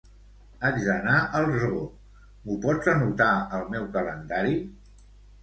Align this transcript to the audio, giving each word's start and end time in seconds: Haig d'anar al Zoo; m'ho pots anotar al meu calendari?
Haig 0.69 0.77
d'anar 0.85 1.17
al 1.39 1.45
Zoo; 1.63 1.83
m'ho 2.47 2.57
pots 2.65 2.91
anotar 2.95 3.29
al 3.59 3.69
meu 3.77 3.87
calendari? 3.99 4.59